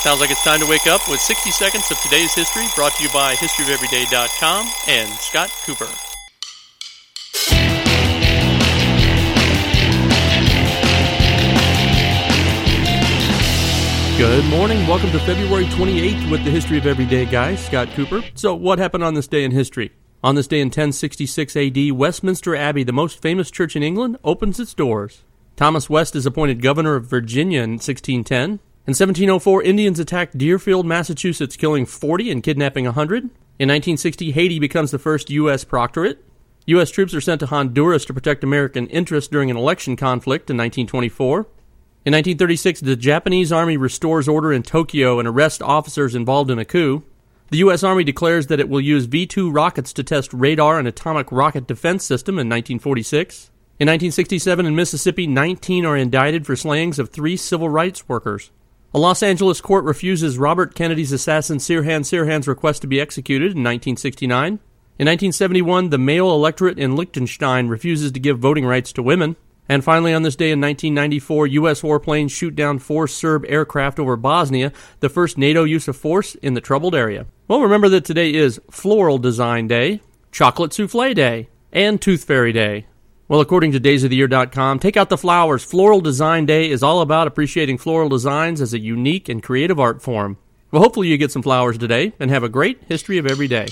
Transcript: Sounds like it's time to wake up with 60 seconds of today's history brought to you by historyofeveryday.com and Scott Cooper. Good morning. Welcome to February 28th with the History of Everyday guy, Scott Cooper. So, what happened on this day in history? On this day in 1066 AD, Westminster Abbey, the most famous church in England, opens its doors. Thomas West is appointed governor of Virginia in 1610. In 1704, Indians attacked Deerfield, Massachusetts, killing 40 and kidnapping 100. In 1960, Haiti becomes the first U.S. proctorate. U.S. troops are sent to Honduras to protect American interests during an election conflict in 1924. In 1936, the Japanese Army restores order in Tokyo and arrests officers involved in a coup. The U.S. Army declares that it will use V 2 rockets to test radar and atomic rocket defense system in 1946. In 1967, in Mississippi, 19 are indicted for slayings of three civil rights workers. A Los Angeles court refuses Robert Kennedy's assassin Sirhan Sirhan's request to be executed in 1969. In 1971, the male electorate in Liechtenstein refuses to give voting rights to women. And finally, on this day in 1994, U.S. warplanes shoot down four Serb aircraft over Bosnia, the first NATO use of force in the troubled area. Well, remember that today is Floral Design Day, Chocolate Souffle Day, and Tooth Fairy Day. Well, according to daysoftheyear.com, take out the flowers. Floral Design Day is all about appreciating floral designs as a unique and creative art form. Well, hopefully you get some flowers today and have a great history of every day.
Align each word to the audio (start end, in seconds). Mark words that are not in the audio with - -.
Sounds 0.00 0.18
like 0.18 0.30
it's 0.30 0.42
time 0.42 0.60
to 0.60 0.66
wake 0.66 0.86
up 0.86 1.06
with 1.10 1.20
60 1.20 1.50
seconds 1.50 1.90
of 1.90 2.00
today's 2.00 2.34
history 2.34 2.64
brought 2.74 2.94
to 2.94 3.02
you 3.02 3.10
by 3.10 3.34
historyofeveryday.com 3.34 4.66
and 4.88 5.10
Scott 5.10 5.50
Cooper. 5.66 5.84
Good 14.16 14.44
morning. 14.46 14.86
Welcome 14.86 15.10
to 15.10 15.18
February 15.20 15.66
28th 15.66 16.30
with 16.30 16.44
the 16.44 16.50
History 16.50 16.78
of 16.78 16.86
Everyday 16.86 17.26
guy, 17.26 17.54
Scott 17.56 17.90
Cooper. 17.90 18.22
So, 18.34 18.54
what 18.54 18.78
happened 18.78 19.04
on 19.04 19.12
this 19.12 19.28
day 19.28 19.44
in 19.44 19.50
history? 19.50 19.92
On 20.24 20.34
this 20.34 20.46
day 20.46 20.60
in 20.60 20.68
1066 20.68 21.54
AD, 21.56 21.92
Westminster 21.92 22.56
Abbey, 22.56 22.84
the 22.84 22.92
most 22.92 23.20
famous 23.20 23.50
church 23.50 23.76
in 23.76 23.82
England, 23.82 24.18
opens 24.24 24.58
its 24.58 24.72
doors. 24.72 25.24
Thomas 25.56 25.90
West 25.90 26.16
is 26.16 26.24
appointed 26.24 26.62
governor 26.62 26.94
of 26.94 27.04
Virginia 27.04 27.60
in 27.60 27.72
1610. 27.72 28.60
In 28.90 28.94
1704, 28.94 29.62
Indians 29.62 30.00
attacked 30.00 30.36
Deerfield, 30.36 30.84
Massachusetts, 30.84 31.56
killing 31.56 31.86
40 31.86 32.28
and 32.28 32.42
kidnapping 32.42 32.86
100. 32.86 33.22
In 33.22 33.68
1960, 33.68 34.32
Haiti 34.32 34.58
becomes 34.58 34.90
the 34.90 34.98
first 34.98 35.30
U.S. 35.30 35.62
proctorate. 35.62 36.24
U.S. 36.66 36.90
troops 36.90 37.14
are 37.14 37.20
sent 37.20 37.38
to 37.38 37.46
Honduras 37.46 38.04
to 38.06 38.12
protect 38.12 38.42
American 38.42 38.88
interests 38.88 39.30
during 39.30 39.48
an 39.48 39.56
election 39.56 39.94
conflict 39.94 40.50
in 40.50 40.56
1924. 40.56 41.36
In 42.04 42.14
1936, 42.14 42.80
the 42.80 42.96
Japanese 42.96 43.52
Army 43.52 43.76
restores 43.76 44.26
order 44.26 44.52
in 44.52 44.64
Tokyo 44.64 45.20
and 45.20 45.28
arrests 45.28 45.62
officers 45.62 46.16
involved 46.16 46.50
in 46.50 46.58
a 46.58 46.64
coup. 46.64 47.04
The 47.50 47.58
U.S. 47.58 47.84
Army 47.84 48.02
declares 48.02 48.48
that 48.48 48.58
it 48.58 48.68
will 48.68 48.80
use 48.80 49.04
V 49.04 49.24
2 49.24 49.52
rockets 49.52 49.92
to 49.92 50.02
test 50.02 50.32
radar 50.32 50.80
and 50.80 50.88
atomic 50.88 51.30
rocket 51.30 51.68
defense 51.68 52.04
system 52.04 52.40
in 52.40 52.48
1946. 52.48 53.52
In 53.78 53.86
1967, 53.86 54.66
in 54.66 54.74
Mississippi, 54.74 55.28
19 55.28 55.86
are 55.86 55.96
indicted 55.96 56.44
for 56.44 56.56
slayings 56.56 56.98
of 56.98 57.10
three 57.10 57.36
civil 57.36 57.68
rights 57.68 58.08
workers. 58.08 58.50
A 58.92 58.98
Los 58.98 59.22
Angeles 59.22 59.60
court 59.60 59.84
refuses 59.84 60.36
Robert 60.36 60.74
Kennedy's 60.74 61.12
assassin 61.12 61.58
Sirhan 61.58 62.00
Sirhan's 62.00 62.48
request 62.48 62.82
to 62.82 62.88
be 62.88 63.00
executed 63.00 63.52
in 63.52 63.62
1969. 63.62 64.58
In 64.98 65.06
1971, 65.06 65.90
the 65.90 65.98
male 65.98 66.32
electorate 66.32 66.76
in 66.76 66.96
Liechtenstein 66.96 67.68
refuses 67.68 68.10
to 68.10 68.18
give 68.18 68.40
voting 68.40 68.66
rights 68.66 68.92
to 68.94 69.02
women. 69.04 69.36
And 69.68 69.84
finally, 69.84 70.12
on 70.12 70.24
this 70.24 70.34
day 70.34 70.50
in 70.50 70.60
1994, 70.60 71.46
U.S. 71.46 71.82
warplanes 71.82 72.32
shoot 72.32 72.56
down 72.56 72.80
four 72.80 73.06
Serb 73.06 73.44
aircraft 73.46 74.00
over 74.00 74.16
Bosnia, 74.16 74.72
the 74.98 75.08
first 75.08 75.38
NATO 75.38 75.62
use 75.62 75.86
of 75.86 75.96
force 75.96 76.34
in 76.34 76.54
the 76.54 76.60
troubled 76.60 76.96
area. 76.96 77.26
Well, 77.46 77.60
remember 77.60 77.88
that 77.90 78.04
today 78.04 78.34
is 78.34 78.60
Floral 78.72 79.18
Design 79.18 79.68
Day, 79.68 80.00
Chocolate 80.32 80.72
Souffle 80.72 81.14
Day, 81.14 81.48
and 81.72 82.02
Tooth 82.02 82.24
Fairy 82.24 82.52
Day. 82.52 82.86
Well, 83.30 83.40
according 83.40 83.70
to 83.70 83.80
daysoftheyear.com, 83.80 84.80
take 84.80 84.96
out 84.96 85.08
the 85.08 85.16
flowers. 85.16 85.62
Floral 85.62 86.00
Design 86.00 86.46
Day 86.46 86.68
is 86.68 86.82
all 86.82 87.00
about 87.00 87.28
appreciating 87.28 87.78
floral 87.78 88.08
designs 88.08 88.60
as 88.60 88.74
a 88.74 88.78
unique 88.80 89.28
and 89.28 89.40
creative 89.40 89.78
art 89.78 90.02
form. 90.02 90.36
Well, 90.72 90.82
hopefully 90.82 91.06
you 91.06 91.16
get 91.16 91.30
some 91.30 91.40
flowers 91.40 91.78
today 91.78 92.12
and 92.18 92.28
have 92.32 92.42
a 92.42 92.48
great 92.48 92.82
history 92.88 93.18
of 93.18 93.26
every 93.28 93.46
day. 93.46 93.68